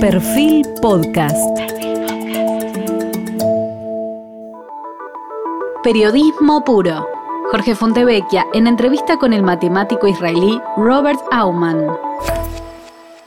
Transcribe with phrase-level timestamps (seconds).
[0.00, 1.58] Perfil Podcast.
[5.82, 7.04] Periodismo puro.
[7.50, 11.84] Jorge Fontevecchia en entrevista con el matemático israelí Robert Aumann.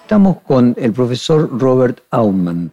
[0.04, 2.72] Estamos con el profesor Robert Aumann.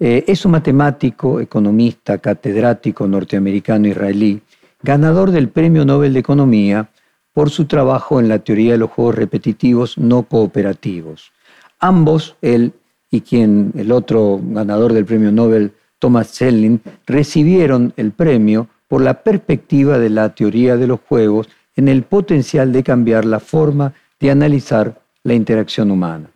[0.00, 4.42] Eh, es un matemático, economista, catedrático norteamericano israelí,
[4.82, 6.90] ganador del Premio Nobel de Economía
[7.32, 11.30] por su trabajo en la teoría de los juegos repetitivos no cooperativos.
[11.78, 12.74] Ambos, él
[13.10, 19.22] y quien el otro ganador del premio Nobel, Thomas Selling, recibieron el premio por la
[19.22, 24.30] perspectiva de la teoría de los juegos en el potencial de cambiar la forma de
[24.30, 26.30] analizar la interacción humana.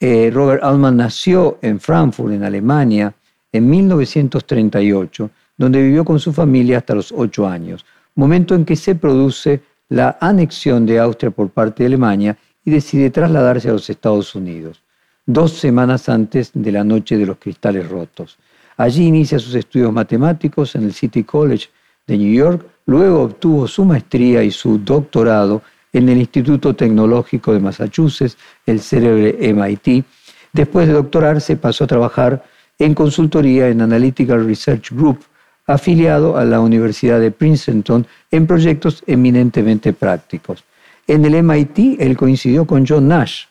[0.00, 3.14] Eh, Robert Altman nació en Frankfurt, en Alemania,
[3.52, 8.94] en 1938, donde vivió con su familia hasta los ocho años, momento en que se
[8.94, 14.34] produce la anexión de Austria por parte de Alemania y decide trasladarse a los Estados
[14.34, 14.82] Unidos,
[15.26, 18.38] dos semanas antes de la Noche de los Cristales Rotos.
[18.76, 21.68] Allí inicia sus estudios matemáticos en el City College
[22.06, 27.60] de New York, luego obtuvo su maestría y su doctorado en el Instituto Tecnológico de
[27.60, 28.36] Massachusetts,
[28.66, 30.04] el célebre MIT.
[30.52, 32.44] Después de doctorarse pasó a trabajar
[32.78, 35.20] en consultoría en Analytical Research Group,
[35.66, 40.64] afiliado a la Universidad de Princeton en proyectos eminentemente prácticos.
[41.06, 43.44] En el MIT él coincidió con John Nash,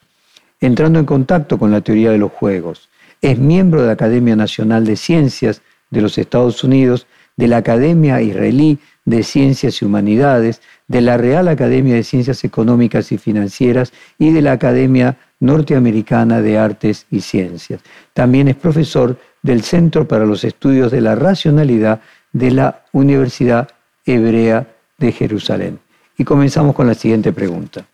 [0.66, 2.89] entrando en contacto con la teoría de los juegos.
[3.22, 8.22] Es miembro de la Academia Nacional de Ciencias de los Estados Unidos, de la Academia
[8.22, 14.31] Israelí de Ciencias y Humanidades, de la Real Academia de Ciencias Económicas y Financieras y
[14.31, 17.81] de la Academia Norteamericana de Artes y Ciencias.
[18.14, 23.69] También es profesor del Centro para los Estudios de la Racionalidad de la Universidad
[24.06, 25.80] Hebrea de Jerusalén.
[26.17, 27.86] Y comenzamos con la siguiente pregunta.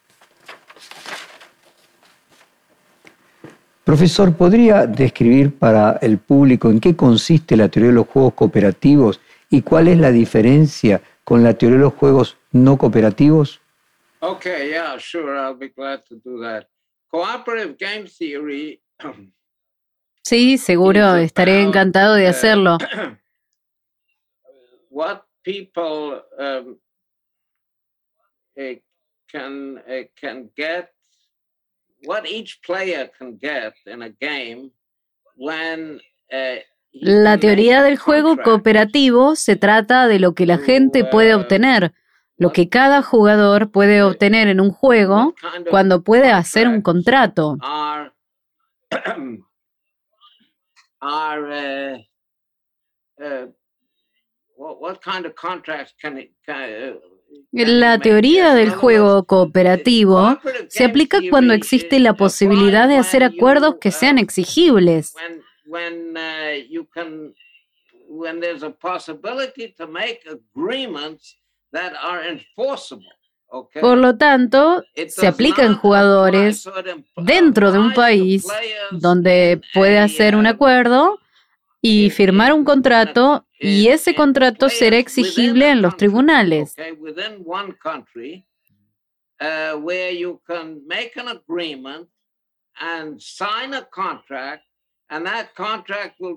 [3.90, 9.20] Profesor, ¿podría describir para el público en qué consiste la teoría de los juegos cooperativos
[9.50, 13.60] y cuál es la diferencia con la teoría de los juegos no cooperativos?
[14.20, 16.68] Okay, yeah, sure, I'll be glad to do that.
[17.10, 18.80] Cooperative game theory
[20.24, 22.78] Sí, seguro, estaré encantado de hacerlo.
[24.92, 26.78] What people um,
[28.56, 28.84] eh,
[29.32, 30.94] can eh, can get,
[36.92, 41.94] la teoría del juego cooperativo se trata de lo que la gente puede uh, obtener,
[42.38, 45.36] lo que cada jugador puede obtener en un juego
[45.70, 47.58] cuando puede hacer un contrato.
[57.30, 62.98] Uh, uh, uh, la teoría del juego cooperativo se aplica cuando existe la posibilidad de
[62.98, 65.14] hacer acuerdos que sean uh, exigibles.
[73.82, 76.70] Por lo tanto, se aplica en jugadores
[77.18, 78.46] dentro de un país
[78.92, 81.20] donde puede hacer un acuerdo
[81.82, 86.76] y firmar un contrato y ese contrato será exigible en los tribunales.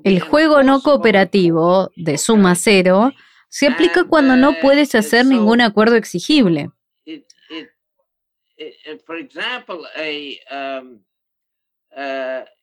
[0.05, 3.13] El juego no cooperativo de suma cero
[3.49, 6.71] se aplica cuando no puedes hacer ningún acuerdo exigible.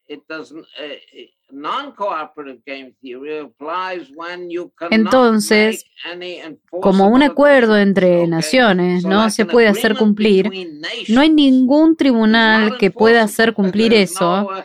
[0.09, 0.66] Uh.
[4.52, 5.86] Uh, Entonces,
[6.81, 10.52] como un acuerdo entre naciones no se puede hacer cumplir,
[11.09, 14.47] no hay ningún tribunal que pueda hacer cumplir eso.
[14.47, 14.64] Uh,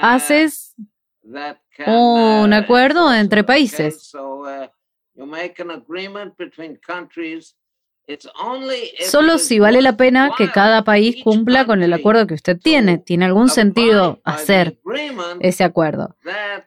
[0.00, 0.74] Haces
[1.86, 4.12] un acuerdo entre países.
[9.00, 12.98] Solo si vale la pena que cada país cumpla con el acuerdo que usted tiene.
[12.98, 14.78] ¿Tiene algún sentido hacer
[15.40, 16.16] ese acuerdo?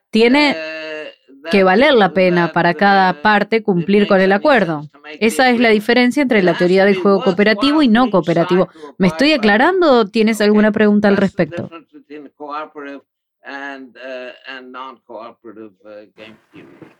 [0.10, 4.90] Tiene uh, que valer la pena para cada uh, parte cumplir con el acuerdo.
[5.20, 8.68] Esa es la diferencia entre la teoría del juego cooperativo y no cooperativo.
[8.98, 11.70] ¿Me estoy aclarando o tienes alguna pregunta al respecto?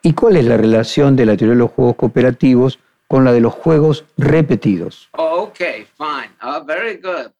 [0.02, 3.42] ¿Y cuál es la relación de la teoría de los juegos cooperativos con la de
[3.42, 5.10] los juegos repetidos.
[5.18, 6.30] Oh, okay, fine.
[6.42, 7.32] Uh, very good.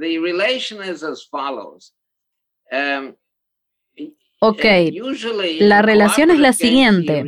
[0.00, 1.94] The relation is as follows.
[2.72, 3.14] Um,
[4.40, 4.64] ok,
[5.60, 7.24] la relación es la siguiente.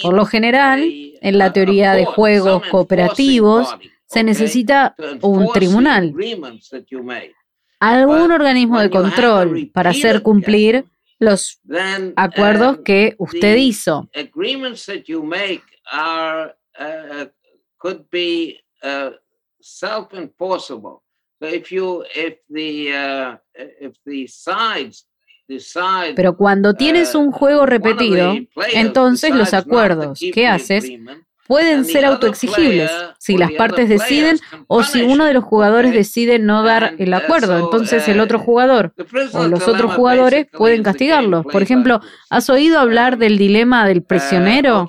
[0.00, 0.84] Por lo general,
[1.20, 3.74] en la teoría de juegos cooperativos,
[4.06, 6.14] se necesita un tribunal.
[7.80, 10.84] algún organismo de control para hacer cumplir
[11.18, 11.60] los
[12.14, 14.08] acuerdos um, que usted hizo.
[15.92, 17.26] Are uh,
[17.78, 19.10] could be uh,
[19.60, 21.02] self-enforceable.
[21.40, 25.06] So if you if the uh, if the sides
[25.48, 28.34] decide Pero cuando tienes un juego uh, repetido,
[28.72, 30.90] entonces los acuerdos que haces
[31.46, 36.62] pueden ser autoexigibles si las partes deciden o si uno de los jugadores decide no
[36.62, 37.58] dar el uh, acuerdo.
[37.58, 38.94] Entonces el uh, otro jugador
[39.34, 41.44] o los otros jugadores pueden castigarlos.
[41.44, 42.00] Por ejemplo.
[42.30, 44.86] ¿has oído hablar del dilema del Uh, prisionero?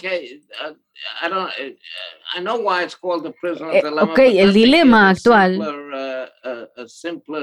[3.74, 6.84] Eh, ok, el dilema actual, uh, uh,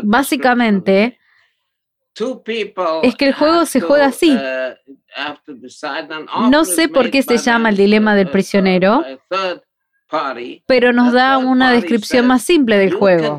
[0.03, 1.23] Básicamente, description.
[2.15, 4.37] Two people es que el juego se juega así.
[4.37, 4.75] uh,
[6.51, 9.03] No sé por qué se llama el dilema del prisionero,
[10.67, 13.39] pero nos da una descripción más simple del juego.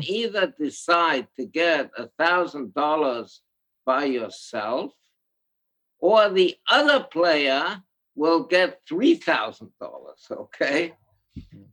[8.14, 10.24] Will get three thousand dollars.
[10.30, 10.94] Okay.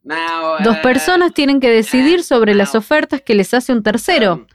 [0.04, 4.34] Now, Dos uh, personas tienen que decidir sobre las ofertas que les hace un tercero.
[4.34, 4.48] um,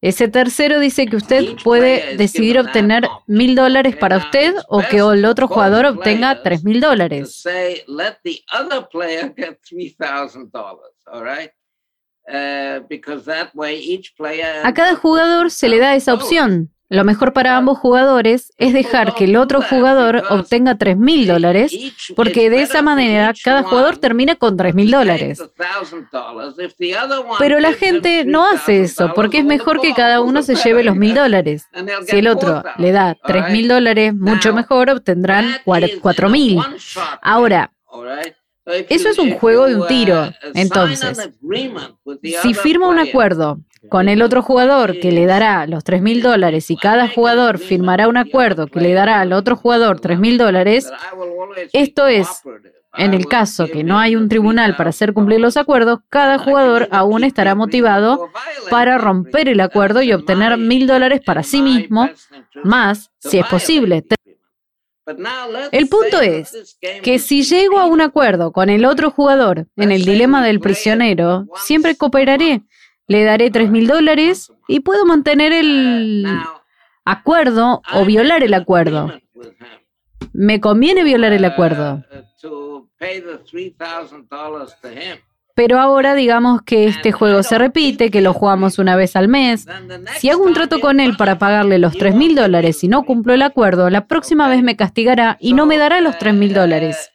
[0.00, 5.24] Ese tercero dice que usted puede decidir obtener mil dólares para usted o que el
[5.24, 7.40] otro jugador obtenga tres mil dólares.
[7.40, 10.94] say, let the other player get three thousand dollars.
[11.06, 11.50] All right.
[12.88, 16.14] Because that way each player A cada jugador se le da esa $3,000.
[16.22, 16.70] opción.
[16.90, 21.70] Lo mejor para ambos jugadores es dejar que el otro jugador obtenga tres mil dólares,
[21.72, 25.38] Each- porque de esa manera cada jugador termina con tres mil to take dólares.
[25.38, 30.54] $1,000 Pero la gente no hace eso, porque es $3,000 mejor que cada uno se
[30.56, 31.18] lleve los mil yes.
[31.18, 31.68] dólares.
[31.74, 33.52] And they'll Si el otro 4,000, le da all tres right?
[33.52, 36.58] mil dólares, mucho mejor obtendrán That cuar- is cuatro in a mil.
[36.58, 37.70] one-shot Ahora,
[38.88, 40.30] eso es un juego de un tiro.
[40.54, 41.30] Entonces,
[42.42, 43.58] Si firma un acuerdo
[43.88, 48.08] con el otro jugador que le dará los tres mil dólares y cada jugador firmará
[48.08, 50.90] un acuerdo que le dará al otro jugador tres mil dólares,
[51.72, 52.42] esto es,
[52.96, 55.60] en el caso que no hay un tribunal para hacer cumplir los $3,000.
[55.60, 58.28] acuerdos, cada jugador aún estará motivado
[58.70, 62.08] para romper el acuerdo y obtener mil dólares para sí mismo,
[62.64, 64.04] más, si es posible.
[65.72, 70.04] El punto es que si llego a un acuerdo con el otro jugador en el
[70.04, 72.62] dilema del prisionero, siempre cooperaré.
[73.08, 76.26] Le daré tres mil dólares y puedo mantener el
[77.04, 79.12] acuerdo o violar el acuerdo.
[80.32, 82.04] Me conviene violar el acuerdo.
[82.40, 85.18] to pay the $3,000 to him.
[85.54, 89.66] Pero ahora digamos que este juego se repite, que lo jugamos una vez al mes.
[90.18, 92.40] Si hago un trato con él para pagarle los me, he tres won't mil give
[92.40, 95.76] me dólares y no cumplo el acuerdo, la próxima vez me castigará y no me
[95.76, 97.10] dará los tres mil dólares.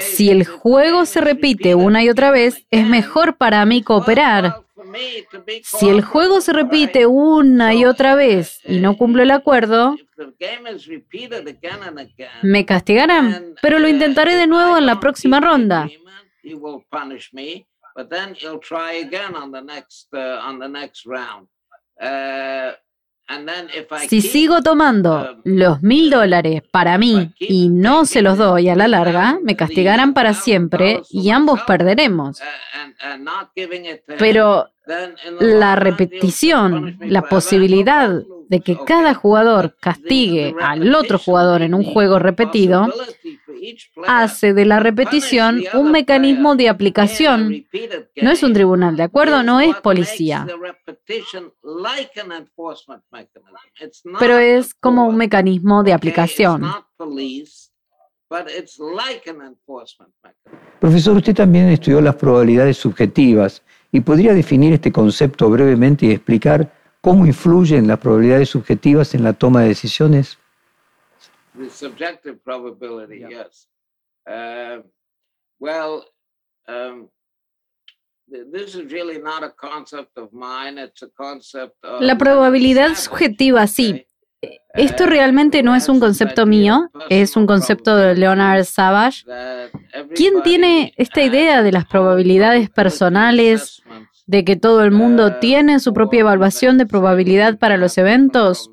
[0.00, 4.64] Si el juego se repite una y otra vez, es mejor para mí cooperar.
[5.62, 9.96] Si el juego se repite una y otra vez y no cumplo el acuerdo,
[11.48, 15.88] again and again, me castigarán, pero lo uh, intentaré de nuevo en la próxima ronda.
[23.26, 28.76] I Si sigo tomando los mil dólares para mí y no se los doy a
[28.76, 32.40] la larga, me castigarán para siempre y ambos perderemos.
[32.40, 34.70] it to him, Pero
[35.40, 38.22] la repetición, la posibilidad
[38.54, 42.86] de que cada jugador castigue al otro jugador en un juego repetido,
[44.06, 47.66] hace de la repetición un mecanismo de aplicación.
[48.14, 49.42] No es un tribunal, ¿de acuerdo?
[49.42, 50.46] No es policía,
[54.20, 56.62] pero es como un mecanismo de aplicación.
[60.78, 66.83] Profesor, usted también estudió las probabilidades subjetivas y podría definir este concepto brevemente y explicar
[67.04, 70.38] cómo influyen las probabilidades subjetivas en la toma de decisiones.
[71.54, 73.68] The subjective probability, yes.
[74.26, 74.82] Uh,
[75.60, 76.02] well,
[76.66, 77.10] um,
[78.30, 82.94] th- this is really not a concept of mine, it's a concept of La probabilidad
[82.94, 84.06] subjetiva, sí.
[84.72, 89.24] Esto realmente no es un concepto mío, es un concepto de Leonard Savage.
[90.14, 93.82] ¿Quién tiene esta idea de las probabilidades personales,
[94.26, 98.70] de que todo el mundo uh, tiene su propia evaluación de probabilidad para los eventos?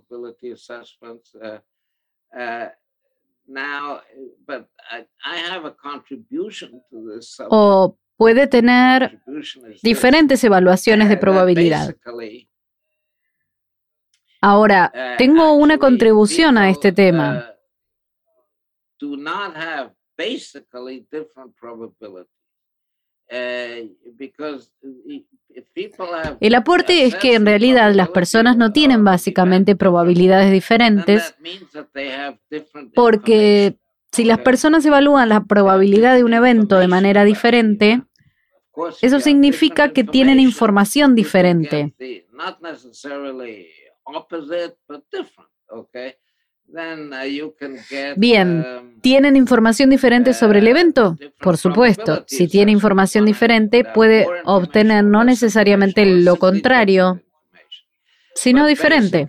[7.13, 7.51] this subject.
[7.51, 9.22] ¿O puede tener
[9.84, 11.96] diferentes evaluaciones de probabilidad?
[14.41, 17.53] Ahora, tengo una contribución a este tema.
[26.39, 31.35] El aporte es que en realidad las personas no tienen básicamente probabilidades diferentes
[32.93, 33.77] porque
[34.11, 38.03] si las personas evalúan la probabilidad de un evento de manera diferente,
[39.01, 41.93] eso significa que tienen información diferente.
[48.15, 51.17] Bien, um, ¿tienen información diferente sobre el evento?
[51.39, 57.21] Por supuesto, si tiene información diferente puede obtener no necesariamente lo contrario,
[58.35, 59.27] sino diferente.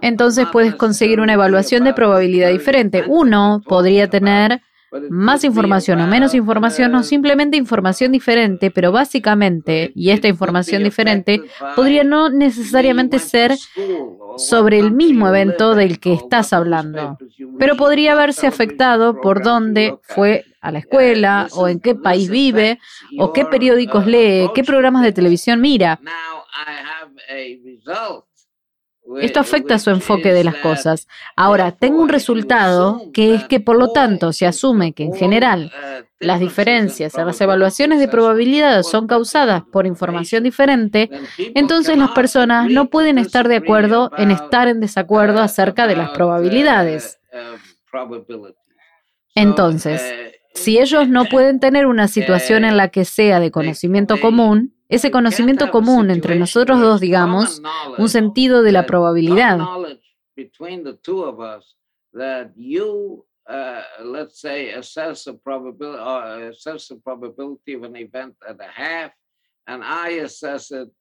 [0.00, 3.04] Entonces puedes conseguir una evaluación de probabilidad diferente.
[3.06, 4.62] Uno podría tener
[5.10, 11.42] más información o menos información o simplemente información diferente, pero básicamente, y esta información diferente
[11.74, 13.56] podría no necesariamente ser
[14.36, 17.18] sobre el mismo evento del que estás hablando,
[17.58, 22.78] pero podría haberse afectado por dónde fue a la escuela o en qué país vive
[23.18, 26.00] o qué periódicos lee, qué programas de televisión mira.
[29.20, 31.06] Esto afecta su enfoque de las cosas.
[31.36, 35.72] Ahora, tengo un resultado que es que, por lo tanto, se asume que en general
[36.18, 41.10] las diferencias en las evaluaciones de probabilidad son causadas por información diferente,
[41.54, 46.10] entonces las personas no pueden estar de acuerdo en estar en desacuerdo acerca de las
[46.10, 47.20] probabilidades.
[49.34, 50.02] Entonces,
[50.54, 55.10] si ellos no pueden tener una situación en la que sea de conocimiento común, ese
[55.10, 57.62] conocimiento común entre nosotros dos, digamos,
[57.98, 59.58] un sentido de la probabilidad.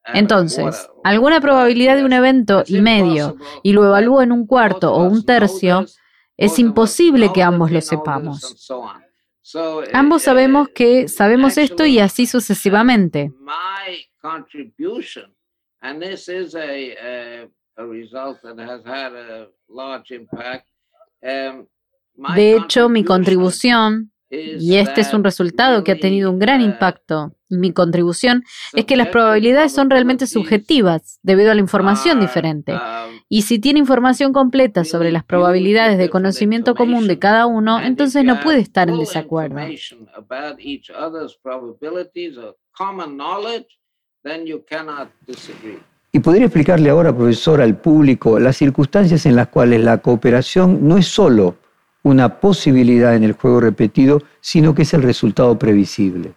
[0.05, 5.03] Entonces, alguna probabilidad de un evento y medio y lo evalúo en un cuarto o
[5.03, 5.85] un tercio,
[6.37, 8.69] es imposible que ambos lo sepamos.
[9.93, 13.31] Ambos sabemos que sabemos esto y así sucesivamente.
[22.35, 27.35] De hecho, mi contribución, y este es un resultado que ha tenido un gran impacto,
[27.49, 32.73] mi contribución es que las probabilidades son realmente subjetivas debido a la información diferente.
[33.27, 38.23] Y si tiene información completa sobre las probabilidades de conocimiento común de cada uno, entonces
[38.23, 39.57] no puede estar en desacuerdo.
[46.11, 50.97] ¿Y podría explicarle ahora, profesor, al público las circunstancias en las cuales la cooperación no
[50.97, 51.57] es solo
[52.03, 56.33] una posibilidad en el juego repetido, sino que es el resultado previsible?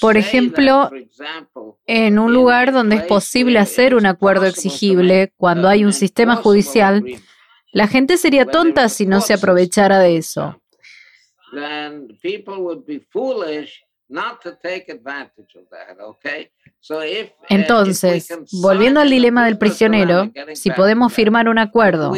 [0.00, 0.90] Por ejemplo,
[1.86, 7.04] en un lugar donde es posible hacer un acuerdo exigible cuando hay un sistema judicial,
[7.72, 10.60] la gente sería tonta si no se aprovechara de eso.
[17.48, 18.28] Entonces,
[18.62, 22.12] volviendo al dilema del prisionero, si podemos firmar un acuerdo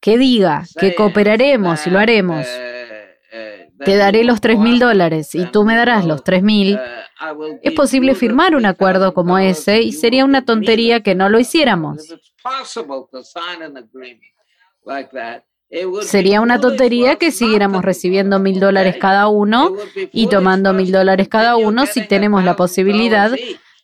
[0.00, 5.44] que diga que cooperaremos y lo haremos, uh, te daré los 3 mil dólares y
[5.46, 9.92] tú me darás los 3 mil, uh, es posible firmar un acuerdo como ese y
[9.92, 12.08] sería una tontería que no lo hiciéramos.
[16.02, 19.72] Sería una tontería que siguiéramos recibiendo mil dólares cada uno
[20.12, 23.30] y tomando mil dólares cada uno si tenemos la posibilidad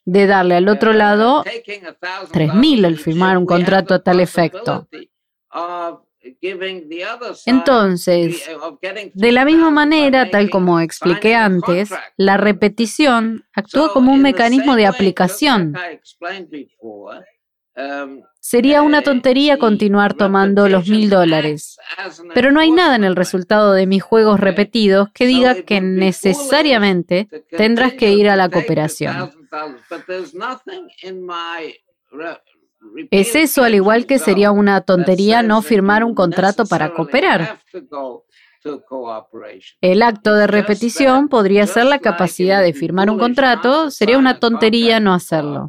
[0.04, 1.44] de darle al otro lado
[2.32, 4.88] tres mil al firmar un contrato a tal efecto.
[7.46, 8.50] Entonces,
[9.14, 14.86] de la misma manera, tal como expliqué antes, la repetición actúa como un mecanismo de
[14.86, 15.74] aplicación.
[18.48, 21.80] Sería una tontería continuar tomando los mil dólares,
[22.32, 27.26] pero no hay nada en el resultado de mis juegos repetidos que diga que necesariamente
[27.50, 29.32] tendrás que ir a la cooperación.
[33.10, 37.58] Es eso al igual que sería una tontería no firmar un contrato para cooperar.
[39.80, 45.00] El acto de repetición podría ser la capacidad de firmar un contrato, sería una tontería
[45.00, 45.68] no hacerlo.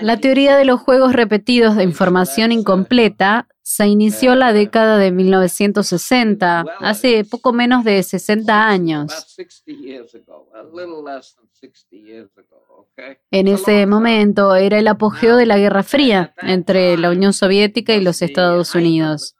[0.00, 6.64] La teoría de los juegos repetidos de información incompleta se inició la década de 1960,
[6.80, 9.36] hace poco menos de 60 años.
[13.30, 18.00] En ese momento era el apogeo de la Guerra Fría entre la Unión Soviética y
[18.00, 19.36] los Estados Unidos.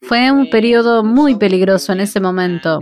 [0.00, 2.80] Fue un periodo muy peligroso en ese momento.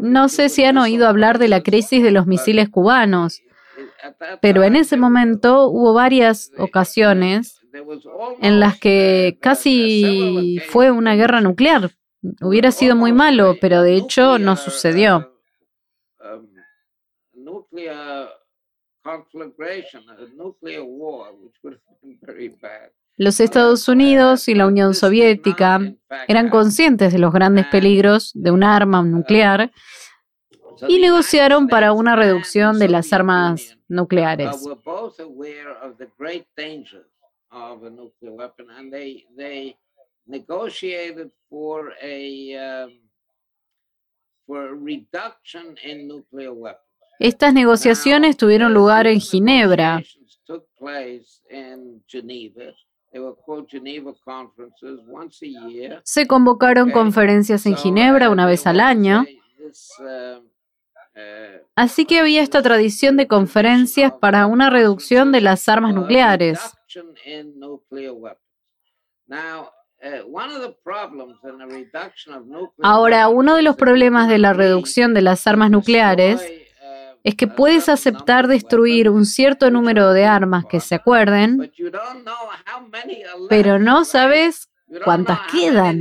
[0.00, 3.42] No sé si han oído hablar de la crisis de los misiles cubanos,
[4.40, 7.60] pero en ese momento hubo varias ocasiones
[8.40, 11.90] en las que casi fue una guerra nuclear.
[12.40, 15.32] Hubiera sido muy malo, pero de hecho no sucedió.
[23.18, 25.80] Los Estados Unidos y la Unión Soviética
[26.28, 29.72] eran conscientes de los grandes peligros de un arma nuclear
[30.86, 34.64] y negociaron para una reducción de las armas nucleares.
[47.18, 50.04] Estas negociaciones tuvieron lugar en Ginebra.
[56.04, 59.24] Se convocaron conferencias en Ginebra una vez al año.
[61.74, 66.60] Así que había esta tradición de conferencias para una reducción de las armas nucleares.
[72.82, 76.40] Ahora, uno de los problemas de la reducción de las armas nucleares
[77.24, 81.72] es que puedes aceptar destruir un cierto número de armas que se acuerden,
[83.48, 84.70] pero no sabes
[85.04, 86.00] cuántas quedan.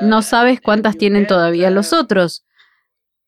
[0.00, 2.46] No sabes cuántas tienen todavía los otros.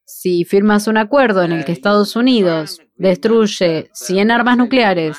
[0.07, 5.17] Si firmas un acuerdo en el que Estados Unidos destruye 100 armas nucleares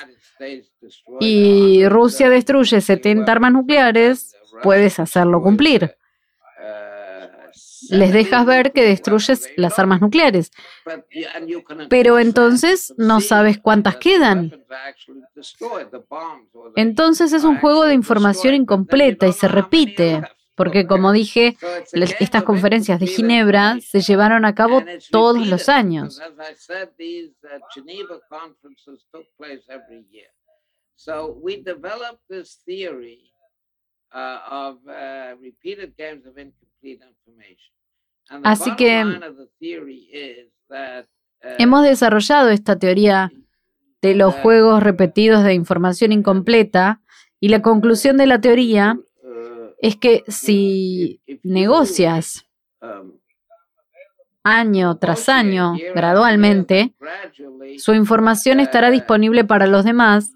[1.19, 5.97] y Rusia destruye 70 armas nucleares, puedes hacerlo cumplir.
[7.89, 10.51] Les dejas ver que destruyes las armas nucleares,
[11.89, 14.65] pero entonces no sabes cuántas quedan.
[16.75, 20.21] Entonces es un juego de información incompleta y se repite,
[20.55, 21.57] porque como dije,
[21.93, 26.19] estas conferencias de Ginebra se llevaron a cabo todos los años.
[34.15, 34.79] Uh, uh,
[38.43, 39.19] Así que uh,
[41.57, 43.33] hemos desarrollado esta teoría
[44.01, 47.01] de los juegos repetidos de información incompleta
[47.41, 48.97] y la conclusión de la teoría
[49.79, 52.47] es que si negocias
[52.81, 53.19] um,
[54.43, 56.95] año tras año, gradualmente,
[57.77, 60.31] su información estará disponible para los demás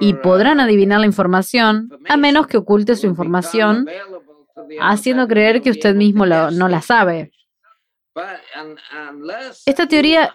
[0.00, 3.86] y podrán adivinar la información a menos que oculte su información
[4.80, 7.32] haciendo creer que usted mismo no la sabe.
[9.66, 10.34] Esta teoría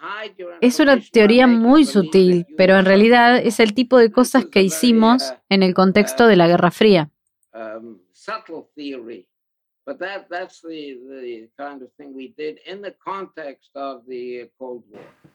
[0.61, 5.33] es una teoría muy sutil, pero en realidad es el tipo de cosas que hicimos
[5.49, 7.11] en el contexto de la Guerra Fría.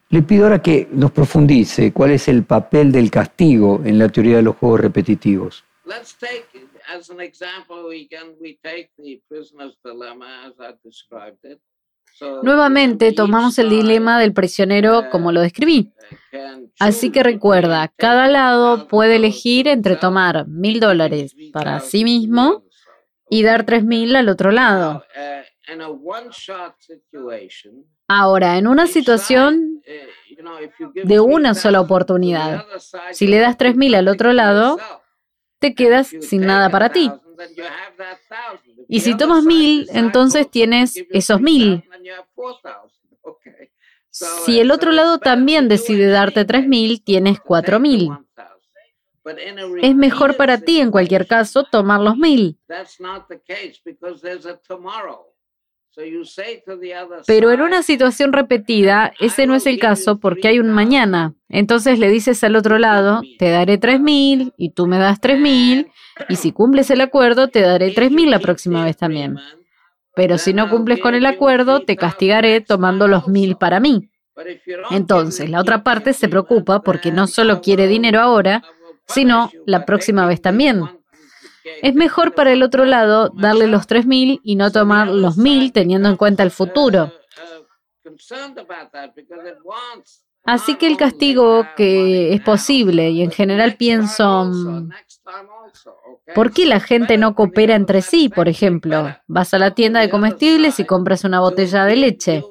[0.08, 4.36] Le pido ahora que nos profundice cuál es el papel del castigo en la teoría
[4.36, 5.64] de los juegos repetitivos.
[12.42, 15.92] Nuevamente tomamos el dilema del prisionero como lo describí.
[16.78, 22.64] Así que recuerda, cada lado puede elegir entre tomar mil dólares para sí mismo
[23.30, 25.04] y dar 3.000 al otro lado.
[28.08, 29.82] Ahora, en una situación
[30.94, 32.66] de una sola oportunidad,
[33.12, 34.78] si le das 3.000 al otro lado,
[35.60, 37.10] te quedas sin nada para ti.
[38.88, 41.84] Y si tomas 1.000, entonces tienes esos 1.000.
[44.12, 48.26] Si el otro lado también decide darte 3.000, tienes 4.000.
[49.82, 52.58] Es mejor para ti, en cualquier caso, tomar los mil.
[57.26, 61.34] Pero en una situación repetida, ese no es el caso porque hay un mañana.
[61.48, 65.40] Entonces le dices al otro lado, te daré tres mil y tú me das tres
[65.40, 65.90] mil
[66.28, 69.36] y si cumples el acuerdo, te daré tres mil la próxima vez también.
[70.14, 74.10] Pero si no cumples con el acuerdo, te castigaré tomando los mil para mí.
[74.90, 78.62] Entonces, la otra parte se preocupa porque no solo quiere dinero ahora,
[79.12, 80.82] sino la próxima vez también.
[81.82, 86.08] Es mejor para el otro lado darle los 3.000 y no tomar los 1.000 teniendo
[86.08, 87.12] en cuenta el futuro.
[90.44, 94.90] Así que el castigo que es posible y en general pienso, mm,
[96.34, 98.30] ¿por qué la gente no coopera entre sí?
[98.30, 102.44] Por ejemplo, vas a la tienda de comestibles y compras una botella de leche.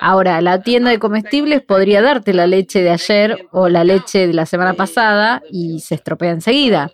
[0.00, 4.34] Ahora, la tienda de comestibles podría darte la leche de ayer o la leche de
[4.34, 6.92] la semana pasada y se estropea enseguida.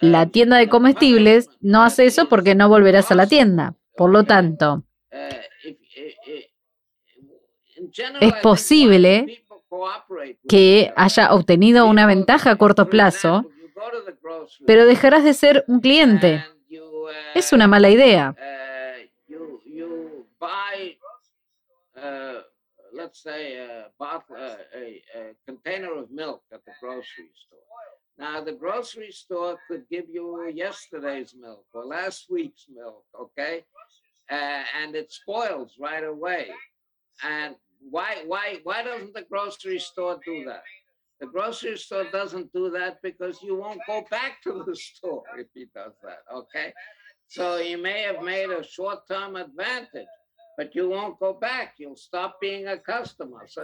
[0.00, 3.74] La tienda de comestibles no hace eso porque no volverás a la tienda.
[3.96, 4.84] Por lo tanto,
[8.20, 9.44] es posible
[10.48, 13.46] que haya obtenido una ventaja a corto plazo,
[14.66, 16.44] pero dejarás de ser un cliente.
[17.34, 18.34] Es una mala idea.
[23.22, 27.58] Say a, bottle, uh, a, a container of milk at the grocery store.
[28.18, 33.64] Now, the grocery store could give you yesterday's milk or last week's milk, okay?
[34.30, 36.48] Uh, and it spoils right away.
[37.24, 37.54] And
[37.90, 40.62] why, why, why doesn't the grocery store do that?
[41.20, 45.46] The grocery store doesn't do that because you won't go back to the store if
[45.54, 46.72] he does that, okay?
[47.28, 50.06] So he may have made a short-term advantage.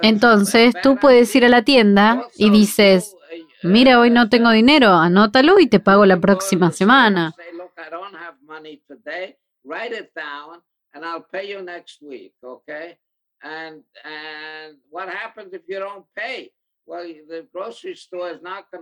[0.03, 3.17] Entonces tú puedes ir a la tienda y dices,
[3.63, 7.35] mira, hoy no tengo dinero, anótalo y te pago la próxima semana.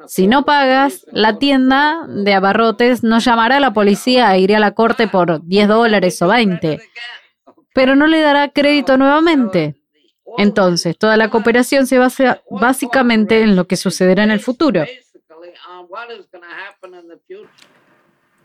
[0.06, 4.60] Si no pagas, la tienda de abarrotes no llamará a la policía e irá a
[4.60, 6.80] la corte por 10 dólares o 20
[7.76, 9.74] pero no le dará crédito nuevamente.
[10.38, 14.82] Entonces, toda la cooperación se basa básicamente en lo que sucederá en el futuro.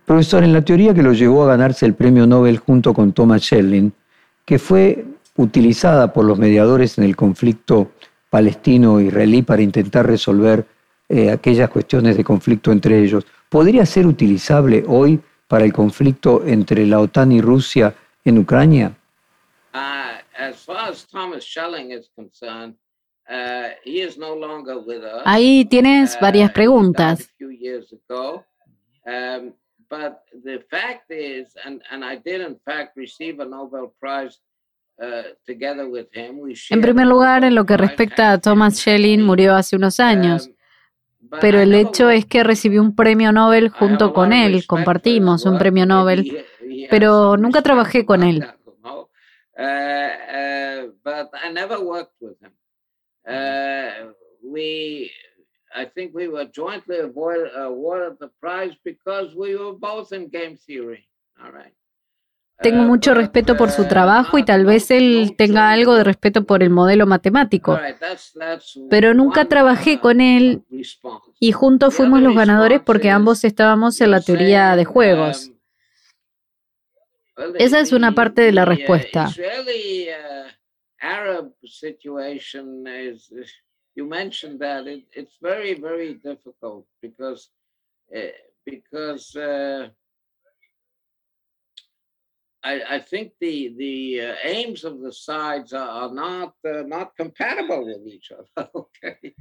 [0.06, 3.44] Profesor, en la teoría que lo llevó a ganarse el premio Nobel junto con Thomas
[3.44, 3.94] Schelling,
[4.44, 5.06] que fue
[5.38, 7.92] utilizada por los mediadores en el conflicto
[8.30, 10.66] palestino-israelí para intentar resolver
[11.08, 16.86] eh, aquellas cuestiones de conflicto entre ellos, ¿podría ser utilizable hoy para el conflicto entre
[16.86, 18.92] la OTAN y Rusia en Ucrania?
[25.26, 27.30] Ahí tienes uh, varias preguntas.
[29.06, 29.54] Um,
[29.90, 34.40] but the fact is, and, and I did in fact receive a Nobel Prize
[35.02, 35.24] uh,
[35.90, 36.08] with
[36.70, 40.48] en primer lugar, en lo que respecta a Thomas Schelling, murió hace unos años.
[40.48, 40.54] Um,
[41.40, 45.86] pero el hecho es que recibí un premio Nobel junto con él, compartimos un premio
[45.86, 46.46] Nobel,
[46.90, 48.46] pero nunca trabajé con él.
[49.58, 52.54] Uh, uh, but I never worked with him.
[53.28, 55.12] Uh, we,
[55.76, 60.58] I think we were jointly awarded, awarded the prize because we were both in game
[60.58, 61.08] theory.
[61.44, 61.74] All right.
[62.62, 66.62] Tengo mucho respeto por su trabajo y tal vez él tenga algo de respeto por
[66.62, 67.80] el modelo matemático.
[68.90, 70.62] Pero nunca trabajé con él
[71.40, 75.51] y juntos fuimos los ganadores porque ambos estábamos en la teoría de juegos.
[77.58, 79.30] Esa es una parte de la respuesta.
[81.02, 83.32] Arab situation is,
[83.96, 87.50] you mentioned that it, it's very, very difficult because,
[88.16, 88.30] uh,
[88.66, 89.90] because uh,
[92.64, 97.86] I, I think the the uh, aims of the sides are, not uh, not compatible
[97.86, 98.70] with each other.
[98.74, 99.36] okay.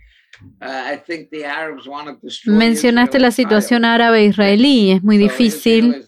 [2.46, 4.92] Mencionaste la situación árabe-israelí.
[4.92, 6.06] Es muy difícil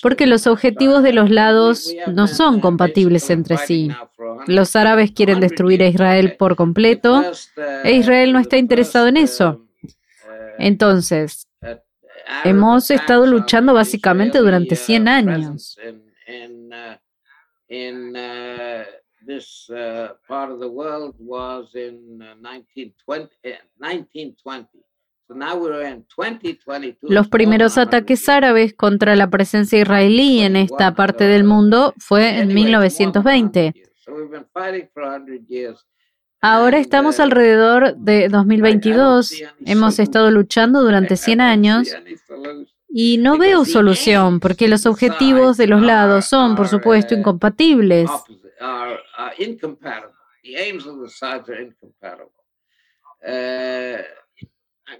[0.00, 3.90] porque los objetivos de los lados no son compatibles entre sí.
[4.46, 7.22] Los árabes quieren destruir a Israel por completo
[7.84, 9.66] e Israel no está interesado en eso.
[10.58, 11.46] Entonces,
[12.44, 15.76] hemos estado luchando básicamente durante 100 años
[19.26, 23.24] this uh, part of the world was in 1920.
[23.24, 23.58] Uh, eh,
[27.02, 32.54] Los primeros ataques árabes contra la presencia israelí en esta parte del mundo fue en
[32.54, 33.74] 1920.
[36.40, 39.42] Ahora estamos uh, alrededor de 2022.
[39.66, 41.94] Hemos estado luchando durante 100 años
[43.00, 48.10] y no veo solución porque los objetivos de los lados son, por supuesto, incompatibles.
[48.60, 50.16] are, are incompatible.
[50.42, 52.32] The aims of the sides are incompatible.
[53.24, 54.02] Uh,
[54.88, 54.96] I,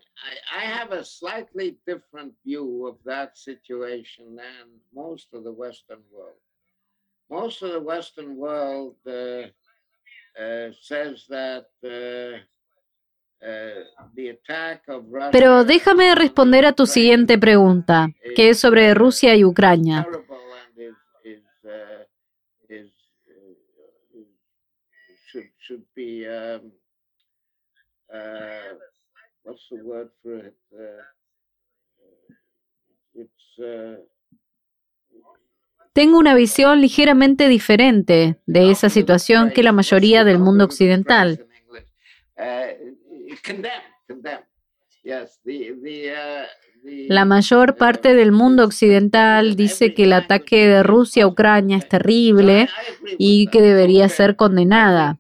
[0.57, 6.39] I have a slightly different view of that situation than most of the Western world.
[7.29, 9.49] Most of the Western world uh,
[15.31, 20.07] Pero déjame responder a tu siguiente pregunta, que es sobre Rusia y Ucrania.
[35.93, 41.45] Tengo una visión ligeramente diferente de esa situación que la mayoría del mundo occidental.
[47.09, 51.89] La mayor parte del mundo occidental dice que el ataque de Rusia a Ucrania es
[51.89, 52.69] terrible
[53.19, 55.19] y que debería ser condenada.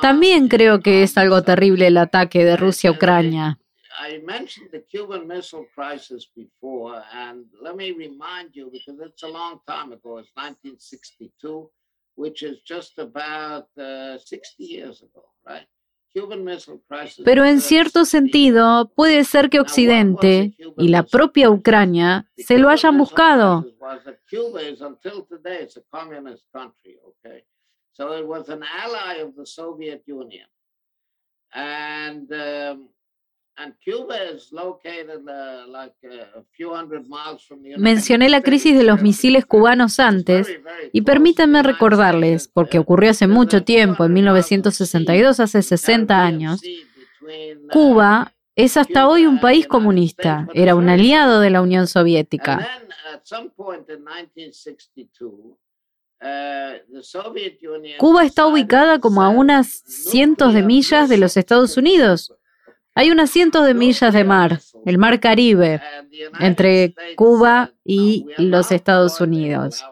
[0.00, 3.58] También creo que es algo terrible el ataque de Rusia a Ucrania.
[4.00, 9.28] I mentioned the Cuban Missile Crisis before, and let me remind you, because it's a
[9.28, 11.68] long time ago, it's 1962,
[12.14, 15.66] which is just about uh, 60 years ago, right?
[17.24, 22.96] Pero en cierto sentido, puede ser que Occidente y la propia Ucrania se lo hayan
[22.96, 23.64] buscado.
[27.92, 30.46] So it was an ally of the Soviet Union.
[31.52, 32.88] And um,
[37.76, 40.48] Mencioné la crisis de los misiles cubanos antes
[40.92, 46.60] y permítanme recordarles, porque ocurrió hace mucho tiempo, en 1962, hace 60 años,
[47.70, 52.68] Cuba es hasta hoy un país comunista, era un aliado de la Unión Soviética.
[57.98, 62.34] Cuba está ubicada como a unas cientos de millas de los Estados Unidos,
[62.98, 65.80] hay unas cientos de millas de mar, el mar Caribe,
[66.40, 69.84] entre Cuba y los Estados Unidos.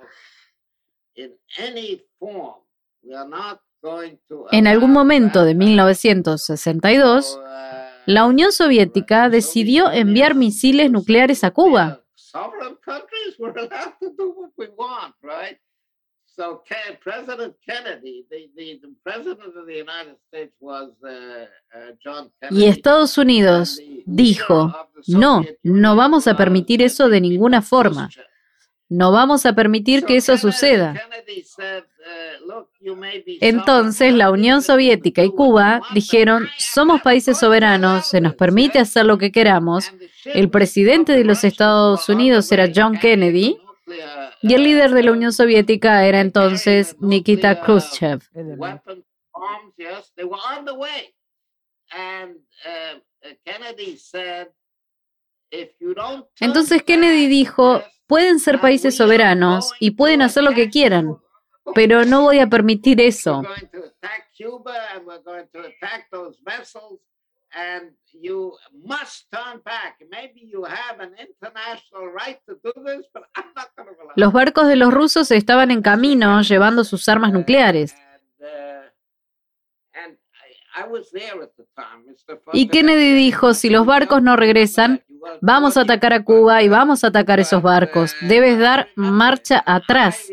[4.51, 7.39] En algún momento de 1962,
[8.07, 12.03] la Unión Soviética decidió enviar misiles nucleares a Cuba.
[22.51, 24.75] Y Estados Unidos dijo,
[25.09, 28.11] no, no vamos a permitir eso de ninguna forma.
[28.89, 30.95] No vamos a permitir que eso suceda.
[32.81, 32.95] Uh,
[33.41, 39.19] Entonces la Unión Soviética y Cuba dijeron, somos países soberanos, se nos permite hacer lo
[39.19, 39.93] que queramos.
[40.25, 43.59] El presidente de los Estados Unidos era John Kennedy
[44.43, 48.21] y el líder de la Unión Soviética era entonces Nikita Khrushchev.
[56.41, 61.17] Entonces Kennedy dijo, pueden ser países soberanos y pueden hacer lo que quieran,
[61.75, 63.43] pero no voy a permitir eso.
[74.17, 77.95] Los barcos de los rusos estaban en camino llevando sus armas nucleares.
[82.53, 85.03] Y Kennedy dijo, si los barcos no regresan,
[85.41, 88.15] vamos a atacar a Cuba y vamos a atacar esos barcos.
[88.21, 90.29] Debes dar marcha atrás.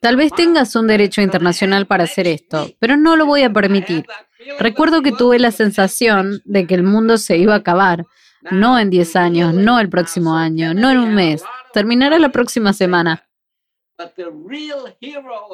[0.00, 4.04] Tal vez tengas un derecho internacional para hacer esto, pero no lo voy a permitir.
[4.58, 8.04] Recuerdo que tuve la sensación de que el mundo se iba a acabar,
[8.50, 12.72] no en 10 años, no el próximo año, no en un mes, terminará la próxima
[12.72, 13.26] semana.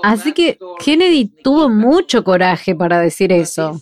[0.02, 3.80] Así que Kennedy tuvo mucho coraje para decir eso.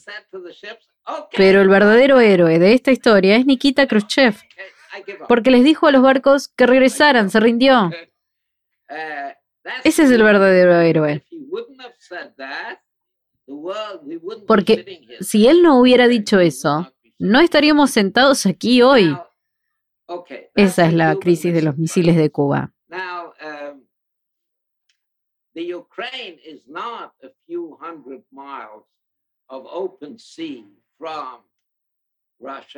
[1.37, 4.37] Pero el verdadero héroe de esta historia es Nikita Khrushchev,
[5.29, 7.91] porque les dijo a los barcos que regresaran, se rindió.
[9.85, 11.25] Ese es el verdadero héroe.
[14.47, 19.17] Porque si él no hubiera dicho eso, no estaríamos sentados aquí hoy.
[20.55, 22.73] Esa es la crisis de los misiles de Cuba.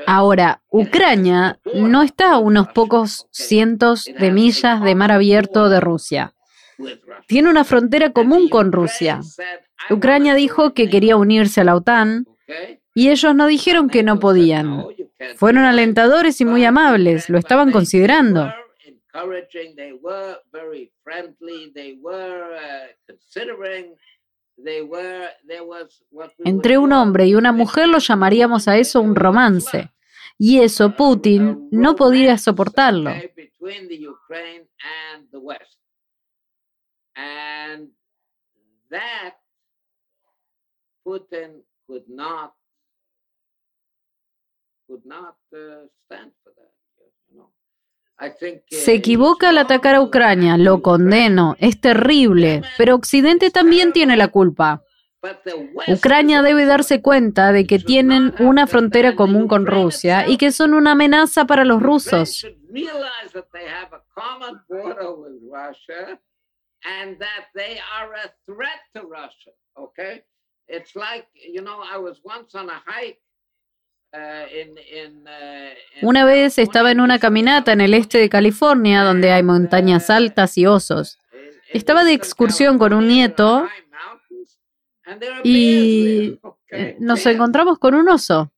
[0.06, 6.35] Ahora, Ucrania no está a unos pocos cientos de millas de mar abierto de Rusia.
[7.28, 9.20] Tiene una frontera común con Rusia.
[9.90, 12.26] Ucrania dijo que quería unirse a la OTAN
[12.94, 14.85] y ellos no dijeron que no podían.
[15.37, 18.52] Fueron alentadores y muy amables, lo estaban considerando.
[26.44, 29.90] Entre un hombre y una mujer lo llamaríamos a eso un romance.
[30.38, 33.11] Y eso Putin no podía soportarlo.
[41.05, 42.55] Putin could not
[44.87, 46.72] could not uh, stand for that.
[47.29, 47.48] You know.
[48.12, 48.12] I think, uh,
[48.68, 54.28] Se equivoca al atacar a Ucrania, lo condeno, es terrible, pero Occidente también tiene la
[54.28, 54.82] culpa.
[55.88, 60.74] Ucrania debe darse cuenta de que tienen una frontera común con Rusia y que son
[60.74, 62.44] una amenaza para los rusos.
[76.03, 80.59] Una vez estaba en una caminata en el este de California, donde hay montañas altas
[80.59, 81.18] y osos.
[81.68, 83.66] Estaba de excursión con un nieto
[85.44, 86.38] y
[86.98, 88.53] nos encontramos con un oso.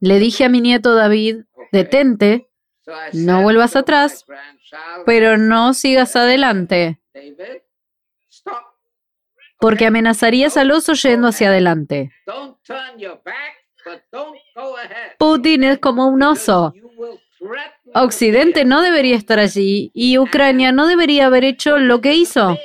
[0.00, 2.48] Le dije a mi nieto David, detente,
[3.12, 4.24] no vuelvas atrás,
[5.06, 7.00] pero no sigas adelante.
[9.58, 12.12] Porque amenazarías al oso yendo hacia adelante.
[15.18, 16.72] Putin es como un oso.
[17.94, 22.56] Occidente no debería estar allí y Ucrania no debería haber hecho lo que hizo.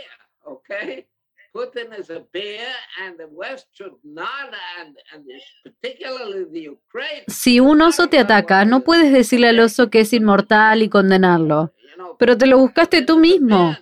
[7.28, 11.74] Si un oso te ataca, no puedes decirle al oso que es inmortal y condenarlo.
[12.18, 13.76] Pero te lo buscaste tú mismo.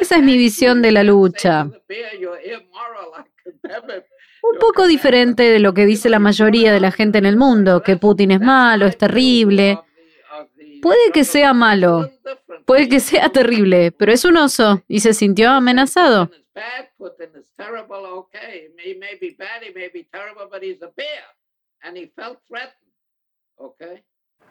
[0.00, 1.64] Esa es mi visión de la lucha.
[4.42, 7.82] Un poco diferente de lo que dice la mayoría de la gente en el mundo,
[7.82, 9.80] que Putin es malo, es terrible.
[10.82, 12.10] Puede que sea malo,
[12.64, 16.30] puede que sea terrible, pero es un oso y se sintió amenazado.
[23.56, 24.04] Okay?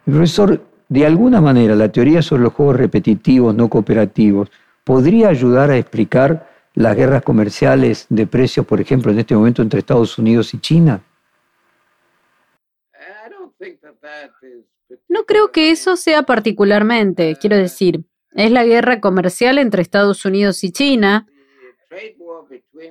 [0.04, 4.50] Profesor, de alguna manera la teoría sobre los juegos repetitivos no cooperativos
[4.84, 9.80] podría ayudar a explicar las guerras comerciales de precios, por ejemplo, en este momento entre
[9.80, 11.02] Estados Unidos y China.
[15.08, 20.62] No creo que eso sea particularmente, quiero decir, es la guerra comercial entre Estados Unidos
[20.62, 21.26] y China,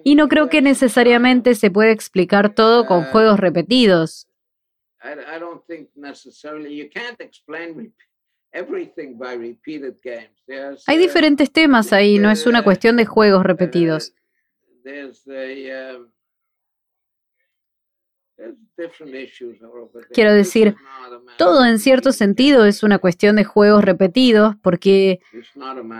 [0.03, 4.27] y no creo que necesariamente se puede explicar todo con juegos repetidos.
[5.05, 7.93] I, I don't think necessarily you can't explain
[8.51, 10.41] everything by repeated games.
[10.47, 14.09] There's, Hay uh, diferentes temas ahí, no es una cuestión de juegos repetidos.
[14.09, 14.13] uh,
[14.83, 16.11] there's the, um, there's different
[16.73, 18.24] issues over there.
[20.11, 20.75] Quiero decir,
[21.37, 25.19] Todo en cierto sentido es una cuestión de juegos repetidos, porque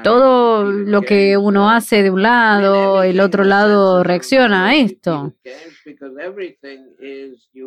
[0.03, 5.33] todo lo que uno uh, hace de un lado, el otro lado reacciona a esto.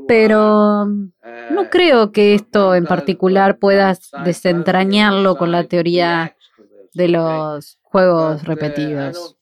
[0.07, 6.37] Pero no creo que esto en particular puedas desentrañarlo con la teoría
[6.93, 9.37] de los juegos repetidos.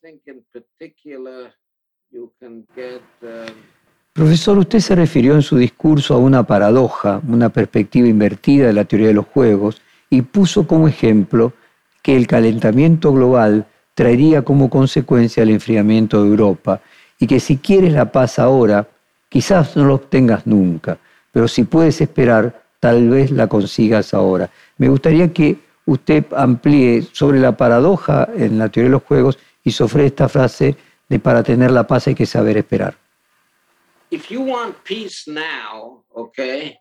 [4.17, 8.87] Profesor, usted se refirió en su discurso a una paradoja, una perspectiva invertida de la
[8.87, 11.53] teoría de los juegos, y puso como ejemplo
[12.01, 16.81] que el calentamiento global traería como consecuencia el enfriamiento de Europa,
[17.21, 18.89] y que si quieres la paz ahora,
[19.29, 20.97] quizás no lo obtengas nunca,
[21.31, 24.49] pero si puedes esperar, tal vez la consigas ahora.
[24.79, 29.73] Me gustaría que usted amplíe sobre la paradoja en la teoría de los juegos y
[29.73, 30.75] sobre esta frase
[31.07, 32.97] de para tener la paz hay que saber esperar.
[34.11, 36.77] If you want peace now, okay,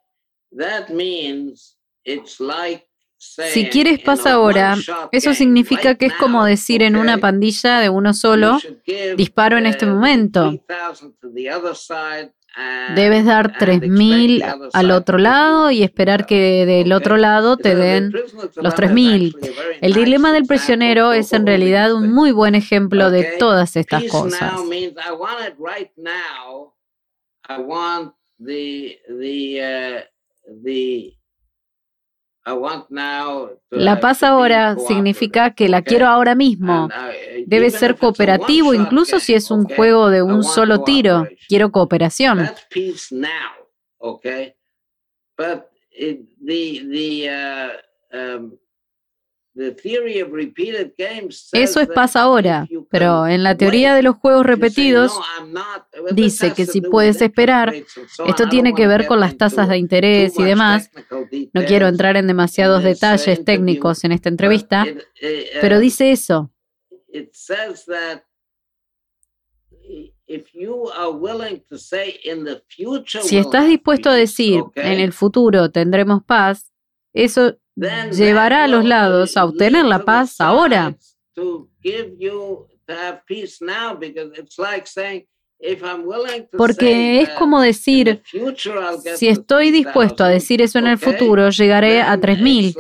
[0.58, 2.84] that means it's like
[3.18, 4.76] Si saying quieres paz ahora,
[5.12, 8.60] eso significa que es como decir en una pandilla de uno solo,
[9.18, 10.52] disparo en este momento.
[10.68, 15.17] 3,000 to the other side and- Debes dar and expect 3.000 the other al otro
[15.17, 19.26] lado y esperar que del otro lado te den los dilemma is 3.000.
[19.36, 23.38] actually a very El dilema del prisionero es en realidad un muy buen ejemplo de
[23.40, 24.54] todas estas cosas.
[27.48, 30.02] I want the the uh,
[30.63, 31.13] the
[33.71, 36.87] La paz ahora significa que la quiero ahora mismo.
[37.39, 41.27] I- Debe ser cooperativo, incluso si es un juego de un solo tiro.
[41.48, 42.39] Quiero cooperación.
[51.53, 52.67] Eso es that paz ahora.
[52.89, 55.17] pero en la teoría de los juegos repetidos
[56.12, 60.43] dice que si puedes esperar, esto tiene que ver con las tasas de interés y
[60.43, 60.91] demás.
[61.53, 64.85] No quiero entrar en demasiados detalles técnicos en esta entrevista,
[65.62, 66.51] pero dice eso.
[73.21, 76.73] Si estás dispuesto a decir, en el futuro tendremos paz,
[77.13, 80.96] eso llevará a los lados a obtener la paz ahora.
[86.58, 88.21] Porque es como decir,
[89.15, 92.76] si estoy dispuesto a decir eso en el futuro, llegaré a 3.000.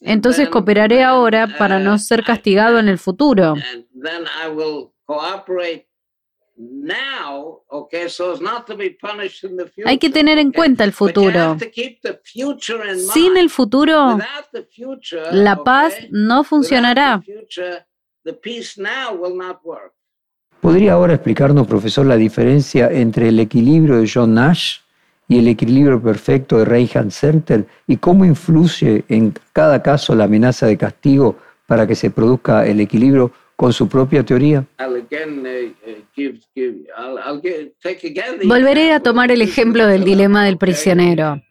[0.00, 3.54] Entonces cooperaré ahora para no ser castigado en el futuro.
[9.84, 11.56] Hay que tener en cuenta el futuro.
[13.12, 14.18] Sin el futuro,
[15.32, 17.22] la paz no funcionará.
[20.60, 24.78] ¿Podría ahora explicarnos, profesor, la diferencia entre el equilibrio de John Nash
[25.28, 30.66] y el equilibrio perfecto de Ray Serter y cómo influye en cada caso la amenaza
[30.66, 31.36] de castigo
[31.66, 34.64] para que se produzca el equilibrio con su propia teoría?
[38.44, 41.42] Volveré a tomar el ejemplo del dilema del prisionero.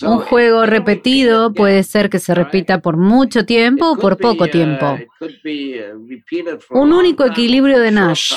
[0.00, 4.98] Un juego repetido puede ser que se repita por mucho tiempo o por poco tiempo.
[6.70, 8.32] Un único equilibrio de Nash.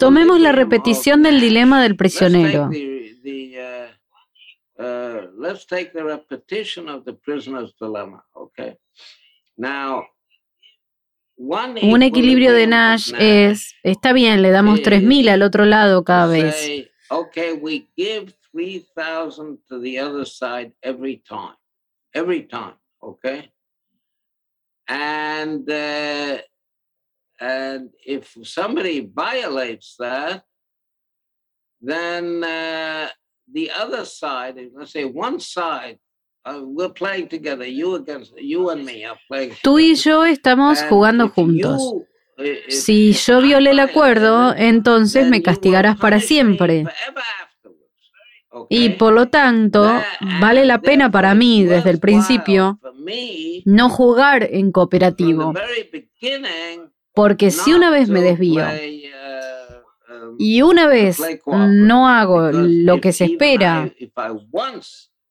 [0.00, 2.70] Tomemos la repetición del dilema del prisionero.
[4.80, 8.78] Uh, let's take the repetition of the prisoner's dilemma, okay?
[9.58, 10.06] Now,
[11.36, 16.88] un equilibrio de Nash es, está bien, le damos 3.000 al otro lado cada vez.
[17.10, 21.56] Okay, we give 3,000 to the other side every time.
[22.14, 23.52] Every time, okay?
[24.88, 26.38] And, uh,
[27.38, 30.42] and if somebody violates that,
[31.82, 33.08] then uh,
[33.52, 35.98] the other side, let's say one side,
[36.44, 39.54] uh, we're playing together, you against you and me are playing.
[39.62, 41.94] Tú y yo estamos jugando juntos.
[42.68, 46.86] Si yo violé el acuerdo, entonces me castigarás para siempre.
[48.68, 50.00] Y por lo tanto,
[50.40, 52.80] vale la pena para mí desde el principio
[53.64, 55.52] no jugar en cooperativo.
[57.14, 58.64] Porque si una vez me desvío
[60.38, 63.90] y una vez no hago lo que se espera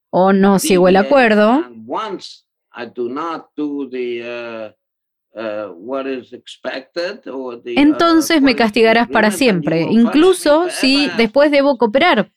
[0.10, 1.66] o no sigo el acuerdo,
[7.66, 12.32] entonces me castigarás para siempre, incluso si después debo cooperar.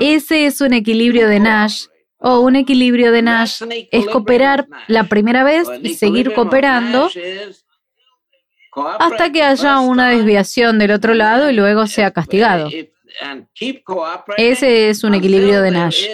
[0.00, 1.86] Ese es un equilibrio de Nash
[2.18, 7.08] o un equilibrio de Nash es cooperar la primera vez y seguir cooperando
[8.98, 12.68] hasta que haya una desviación del otro lado y luego sea castigado.
[14.36, 16.06] Ese es un equilibrio de Nash.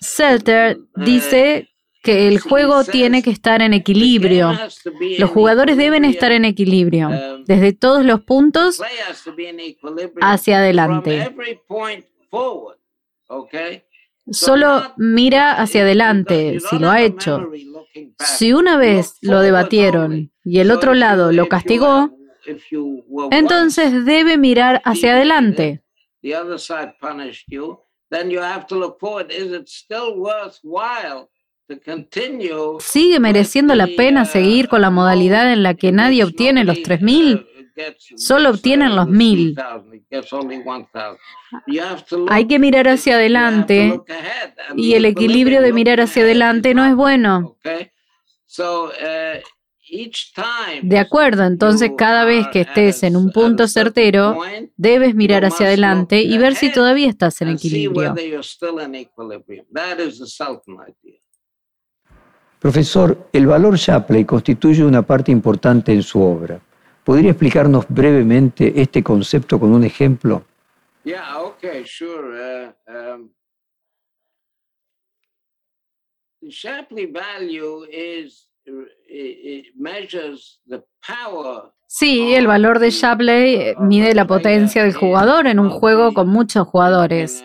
[0.00, 1.68] Selter dice
[2.02, 4.52] que el juego tiene que estar en equilibrio.
[5.18, 8.80] Los jugadores deben estar en equilibrio, um, desde todos los puntos
[10.20, 11.34] hacia adelante.
[14.30, 17.50] Solo mira hacia adelante si lo ha hecho.
[18.18, 22.10] Si una vez lo debatieron y el otro lado lo castigó,
[23.30, 25.82] entonces debe mirar hacia adelante.
[32.78, 37.46] ¿Sigue mereciendo la pena seguir con la modalidad en la que nadie obtiene los 3.000?
[38.16, 39.54] Solo obtienen los 1.000.
[42.28, 44.00] Hay que mirar hacia adelante
[44.76, 47.56] y el equilibrio de mirar hacia adelante no es bueno.
[50.82, 54.40] De acuerdo, entonces cada vez que estés en un punto certero,
[54.76, 58.14] debes mirar hacia adelante y ver si todavía estás en equilibrio.
[62.58, 66.60] Profesor, el valor Shapley constituye una parte importante en su obra.
[67.06, 70.42] ¿Podría explicarnos brevemente este concepto con un ejemplo?
[71.04, 72.34] Yeah, okay, sure.
[72.36, 73.30] Uh, um,
[76.42, 84.26] the Shapley value is it measures the power Sí, el valor de Shapley mide la
[84.26, 87.44] potencia del jugador en un juego con muchos jugadores.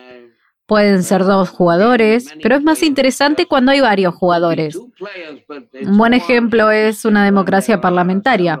[0.66, 4.74] pueden ser dos jugadores, pero es más interesante cuando hay varios jugadores.
[4.74, 8.60] Un buen ejemplo es una democracia parlamentaria.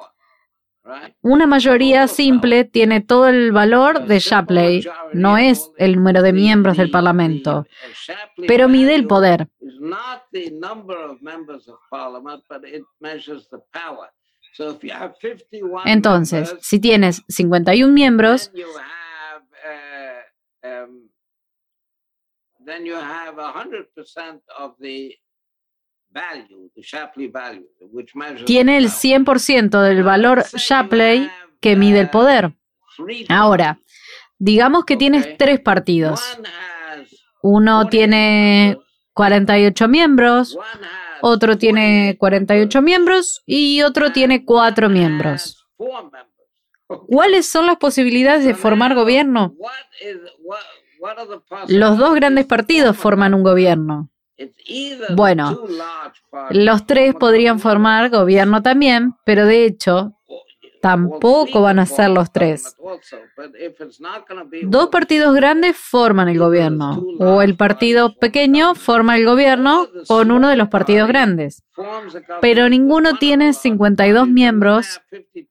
[1.21, 6.77] Una mayoría simple tiene todo el valor de Shapley, no es el número de miembros
[6.77, 7.65] del Parlamento,
[8.47, 9.47] pero mide el poder.
[15.85, 18.51] Entonces, si tienes 51 miembros,
[28.45, 32.53] tiene el 100% del valor Shapley que mide el poder.
[33.29, 33.79] Ahora,
[34.37, 36.21] digamos que tienes tres partidos.
[37.41, 38.77] Uno tiene
[39.13, 40.57] 48 miembros,
[41.21, 45.67] otro tiene 48 miembros y otro tiene 4 miembros.
[47.07, 49.55] ¿Cuáles son las posibilidades de formar gobierno?
[51.67, 54.10] Los dos grandes partidos forman un gobierno.
[55.15, 55.61] Bueno,
[56.49, 60.15] los tres podrían formar gobierno también, pero de hecho
[60.81, 62.75] tampoco van a ser los tres.
[64.63, 70.49] Dos partidos grandes forman el gobierno, o el partido pequeño forma el gobierno con uno
[70.49, 71.63] de los partidos grandes.
[72.41, 75.01] Pero ninguno tiene 52 miembros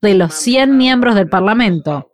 [0.02, 2.09] de los 100 miembros del Parlamento.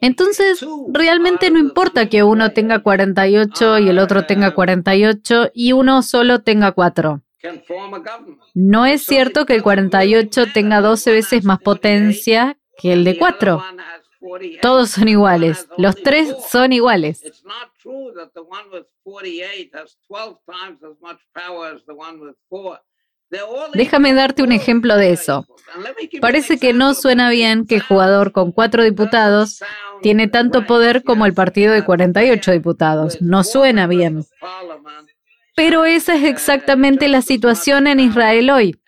[0.00, 6.02] Entonces, realmente no importa que uno tenga 48 y el otro tenga 48 y uno
[6.02, 7.22] solo tenga 4.
[8.54, 13.62] No es cierto que el 48 tenga 12 veces más potencia que el de 4.
[14.60, 15.68] Todos son iguales.
[15.76, 17.22] Los tres son iguales.
[23.74, 25.46] Déjame darte un ejemplo de eso.
[26.20, 29.60] Parece que no suena bien que el jugador con cuatro diputados
[30.02, 33.20] tiene tanto poder como el partido de 48 diputados.
[33.20, 34.24] No suena bien.
[35.54, 38.80] Pero esa es exactamente la situación en Israel hoy.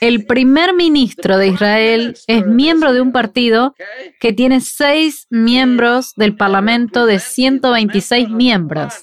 [0.00, 3.74] El primer ministro de Israel es miembro de un partido
[4.18, 9.02] que tiene seis miembros del Parlamento de 126 miembros.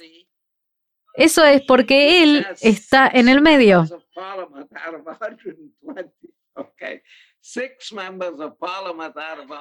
[1.13, 3.85] Eso es porque él está en el medio.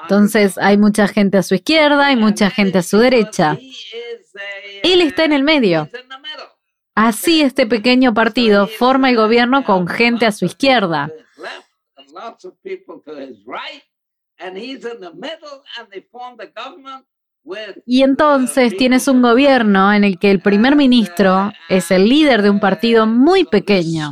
[0.02, 3.58] Entonces hay mucha gente a su izquierda, hay mucha gente a su derecha.
[4.82, 5.88] Él está en el medio.
[7.02, 11.10] Así este pequeño partido forma el gobierno con gente a su izquierda.
[17.86, 22.50] Y entonces tienes un gobierno en el que el primer ministro es el líder de
[22.50, 24.10] un partido muy pequeño.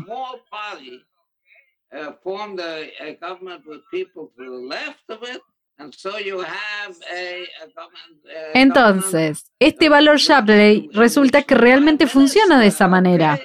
[8.55, 13.39] Entonces, este valor Shapley resulta que realmente funciona de esa manera.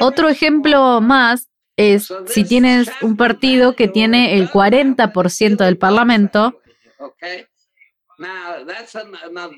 [0.00, 6.60] Otro ejemplo más es si tienes un partido que tiene el 40% del Parlamento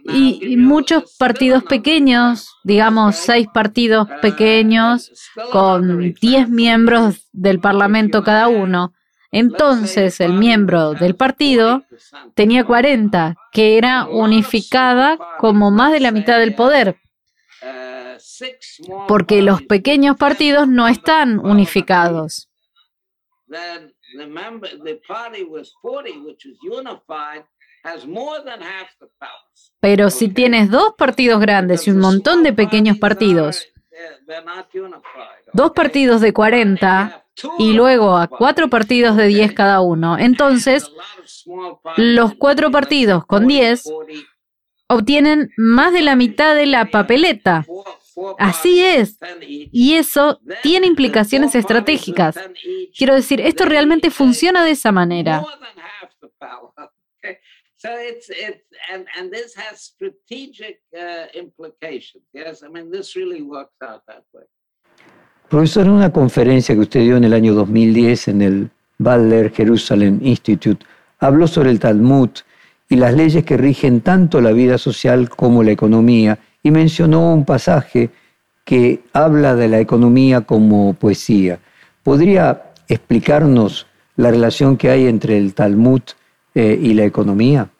[0.04, 5.10] y, muchos partidos pequeños, digamos seis partidos pequeños
[5.50, 8.92] con 10 miembros del Parlamento cada uno.
[9.32, 11.84] Entonces el miembro del partido
[12.34, 16.96] tenía 40, que era unificada como más de la mitad del poder,
[19.08, 22.50] porque los pequeños partidos no están unificados.
[29.80, 33.71] Pero si tienes dos partidos grandes y un montón de pequeños partidos,
[35.52, 37.24] dos partidos de 40
[37.58, 40.18] y luego a cuatro partidos de 10 cada uno.
[40.18, 40.90] Entonces,
[41.96, 43.84] los cuatro partidos con 10
[44.88, 47.64] obtienen más de la mitad de la papeleta.
[48.38, 49.18] Así es.
[49.48, 52.38] Y eso tiene implicaciones estratégicas.
[52.96, 55.42] Quiero decir, esto realmente funciona de esa manera.
[65.48, 70.20] Profesor, en una conferencia que usted dio en el año 2010 en el Butler Jerusalem
[70.22, 70.86] Institute,
[71.18, 72.30] habló sobre el Talmud
[72.88, 77.44] y las leyes que rigen tanto la vida social como la economía, y mencionó un
[77.44, 78.10] pasaje
[78.64, 81.58] que habla de la economía como poesía.
[82.04, 86.02] ¿Podría explicarnos la relación que hay entre el Talmud
[86.54, 87.70] eh, y la economía?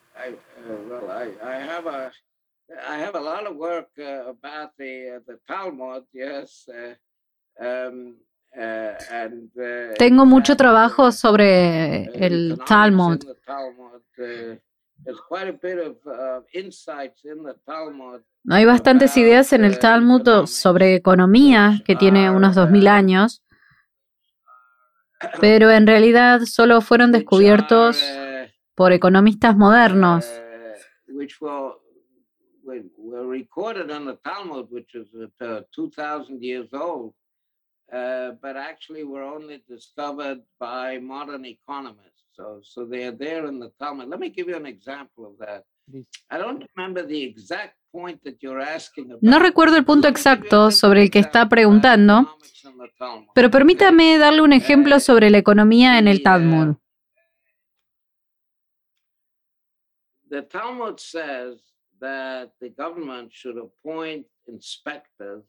[9.98, 13.18] Tengo mucho trabajo sobre el Talmud.
[18.50, 23.42] Hay bastantes ideas en el Talmud sobre economía, que tiene unos 2000 años,
[25.40, 28.02] pero en realidad solo fueron descubiertos
[28.82, 30.26] por economistas modernos.
[37.92, 42.24] Uh, but actually were only discovered by modern economists.
[42.32, 44.08] So, so they are there in the Talmud.
[44.08, 45.64] Let me give you an example of that.
[46.30, 49.20] I don't remember the exact point that you're asking about.
[49.22, 52.34] No recuerdo el punto exacto sobre el que está preguntando,
[53.34, 56.76] pero permítame darle un ejemplo sobre la economía en el Talmud.
[60.32, 61.60] The Talmud says
[62.00, 65.44] that the government should appoint inspectors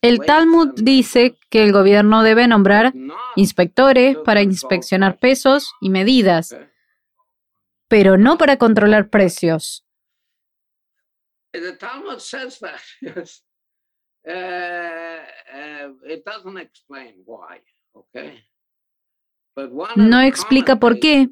[0.00, 2.94] el Talmud dice que el gobierno debe nombrar
[3.36, 6.56] inspectores para inspeccionar pesos y medidas,
[7.88, 9.84] pero no para controlar precios.
[19.96, 21.28] No explica por qué,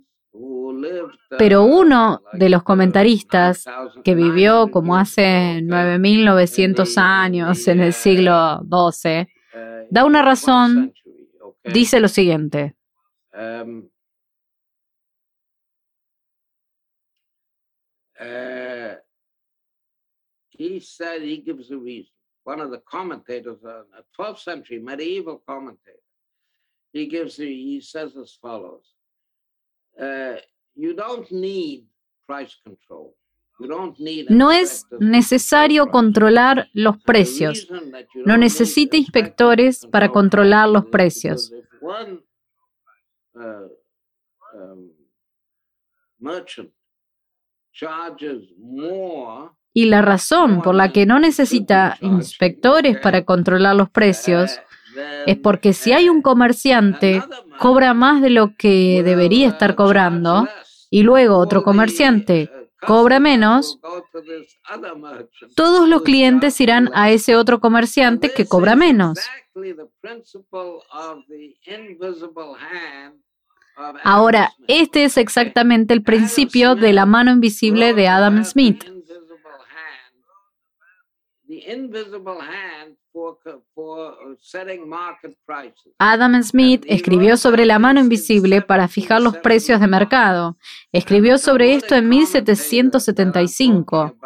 [1.39, 3.64] pero uno de los comentaristas
[4.05, 9.28] que vivió como hace 9.900 años en el siglo XII,
[9.91, 10.93] da una razón,
[11.64, 12.74] dice lo siguiente.
[20.59, 22.11] he said he gives a reason.
[22.45, 23.84] One of the commentators, a
[24.18, 25.99] 12th century medieval commentator,
[26.93, 28.95] he gives, he says as follows.
[34.28, 37.68] No es necesario controlar los precios.
[38.26, 41.53] No necesita inspectores para controlar los precios.
[49.72, 54.59] Y la razón por la que no necesita inspectores para controlar los precios
[55.26, 57.22] es porque si hay un comerciante
[57.59, 60.49] cobra más de lo que debería estar cobrando
[60.90, 63.78] y luego otro comerciante cobra menos,
[65.55, 69.18] todos los clientes irán a ese otro comerciante que cobra menos.
[74.05, 78.84] Ahora, este es exactamente el principio de la mano invisible de Adam Smith.
[85.98, 90.58] Adam Smith escribió sobre la mano invisible para fijar los precios de mercado.
[90.92, 94.16] Escribió sobre esto en 1775.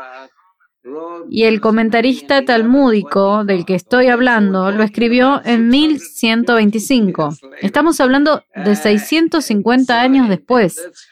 [1.28, 7.30] Y el comentarista talmúdico del que estoy hablando lo escribió en 1125.
[7.60, 11.06] Estamos hablando de 650 años después.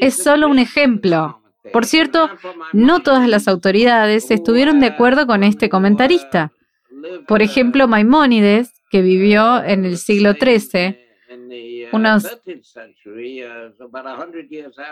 [0.00, 1.43] Es solo un ejemplo.
[1.72, 2.30] Por cierto,
[2.72, 6.52] no todas las autoridades estuvieron de acuerdo con este comentarista.
[7.26, 10.98] Por ejemplo, Maimónides, que vivió en el siglo XIII,
[11.92, 12.26] unos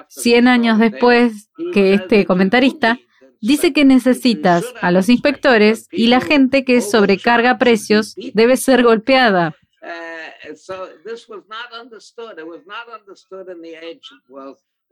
[0.08, 2.98] 100 años después que este comentarista,
[3.40, 9.56] dice que necesitas a los inspectores y la gente que sobrecarga precios debe ser golpeada.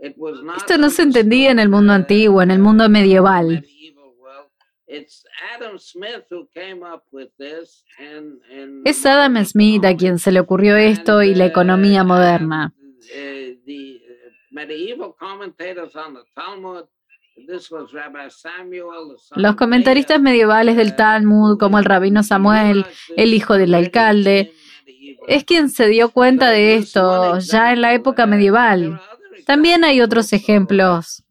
[0.01, 3.65] Esto no se entendía en el mundo antiguo, en el mundo medieval.
[4.87, 5.25] Es
[9.07, 12.75] Adam Smith a quien se le ocurrió esto y la economía moderna.
[19.37, 22.87] Los comentaristas medievales del Talmud, como el rabino Samuel,
[23.17, 24.53] el hijo del alcalde,
[25.29, 29.01] es quien se dio cuenta de esto ya en la época medieval.
[29.51, 31.25] También hay otros ejemplos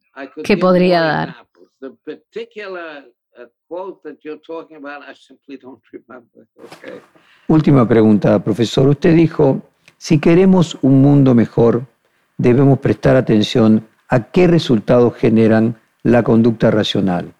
[0.43, 1.35] que podría dar.
[7.47, 8.89] Última pregunta, profesor.
[8.89, 9.61] Usted dijo,
[9.97, 11.85] si queremos un mundo mejor,
[12.37, 17.33] debemos prestar atención a qué resultados generan la conducta racional.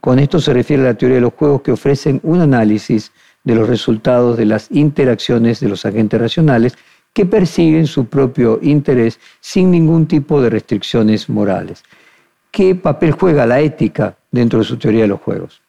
[0.00, 3.10] Con esto se refiere a la teoría de los juegos que ofrecen un análisis
[3.42, 6.78] de los resultados de las interacciones de los agentes racionales
[7.12, 11.82] que persiguen su propio interés sin ningún tipo de restricciones morales.
[12.50, 15.62] ¿Qué papel juega la ética dentro de su teoría de los juegos?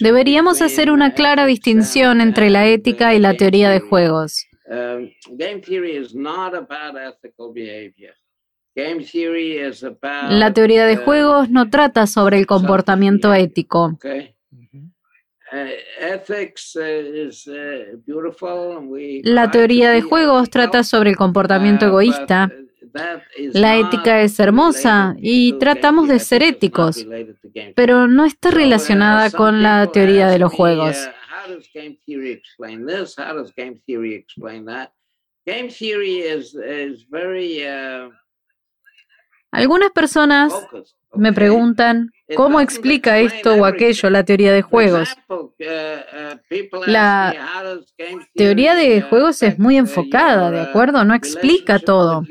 [0.00, 4.46] Deberíamos hacer una clara distinción entre la ética y la teoría de juegos.
[4.66, 5.10] Um,
[10.30, 13.98] la teoría de juegos no trata sobre el comportamiento ético.
[19.24, 22.50] La teoría de juegos trata sobre el comportamiento egoísta.
[23.52, 27.06] La ética es hermosa y tratamos de ser éticos,
[27.74, 30.96] pero no está relacionada con la teoría de los juegos.
[39.50, 40.52] Algunas personas
[41.14, 45.08] me preguntan cómo explica esto o aquello la teoría de juegos.
[46.86, 47.34] La
[48.34, 51.04] teoría de juegos es muy enfocada, ¿de acuerdo?
[51.04, 52.24] No explica todo.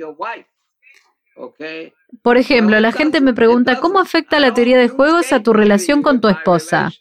[2.22, 6.02] Por ejemplo, la gente me pregunta, ¿cómo afecta la teoría de juegos a tu relación
[6.02, 6.92] con tu esposa?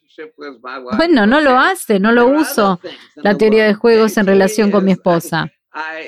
[0.96, 2.80] Bueno, no lo hace, no lo uso,
[3.16, 5.50] la teoría de juegos en relación con mi esposa.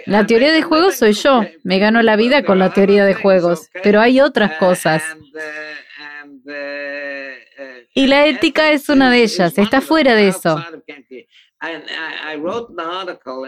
[0.07, 1.45] La teoría de juegos soy yo.
[1.63, 3.71] Me gano la vida con la teoría de juegos.
[3.83, 5.03] Pero hay otras cosas.
[7.95, 9.59] Y la ética es una de ellas.
[9.59, 10.65] Está fuera de eso.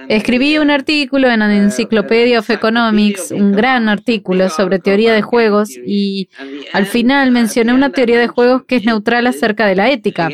[0.08, 5.70] Escribí un artículo en la Encyclopedia of Economics, un gran artículo sobre teoría de juegos
[5.70, 6.28] y
[6.72, 10.30] al final mencioné una teoría de juegos que es neutral acerca de la ética.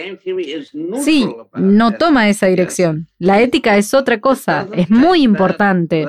[1.00, 3.08] Sí, no toma esa dirección.
[3.18, 6.06] La ética es otra cosa, es muy importante,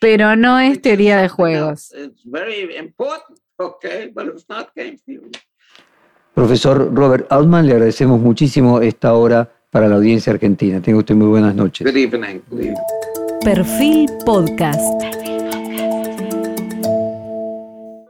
[0.00, 1.94] pero no es teoría de juegos.
[6.34, 10.80] Profesor Robert Altman, le agradecemos muchísimo esta hora para la audiencia argentina.
[10.80, 11.84] Tenga usted muy buenas noches.
[13.42, 15.39] Perfil Podcast.